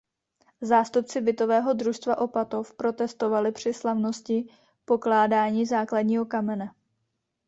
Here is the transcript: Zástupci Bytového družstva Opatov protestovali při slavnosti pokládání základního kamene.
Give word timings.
Zástupci 0.61 1.21
Bytového 1.21 1.73
družstva 1.73 2.17
Opatov 2.17 2.73
protestovali 2.73 3.51
při 3.51 3.73
slavnosti 3.73 4.47
pokládání 4.85 5.65
základního 5.65 6.25
kamene. 6.25 6.71